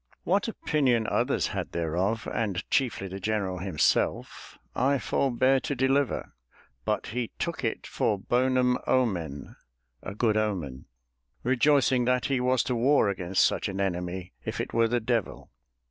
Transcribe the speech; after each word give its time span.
What 0.23 0.47
opinion 0.47 1.05
others 1.05 1.49
had 1.53 1.73
thereof, 1.73 2.27
and 2.33 2.67
chiefly 2.71 3.07
the 3.07 3.19
Generall 3.19 3.59
himselfe, 3.59 4.57
I 4.75 4.97
forbeare 4.97 5.59
to 5.59 5.75
deliuer: 5.75 6.31
But 6.85 7.05
he 7.13 7.29
tooke 7.37 7.63
it 7.63 7.85
for 7.85 8.17
Bonum 8.17 8.79
Omen 8.87 9.55
[a 10.01 10.15
good 10.15 10.37
omen], 10.37 10.85
reioycing 11.45 12.05
that 12.07 12.25
he 12.25 12.39
was 12.39 12.63
to 12.63 12.73
warre 12.75 13.09
against 13.09 13.45
such 13.45 13.69
an 13.69 13.77
enemie, 13.79 14.31
if 14.43 14.59
it 14.59 14.73
were 14.73 14.87
the 14.87 14.99
deuill." 14.99 15.49